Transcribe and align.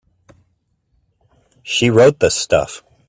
She 1.61 1.91
wrote 1.91 2.17
the 2.21 2.31
stuff. 2.31 2.81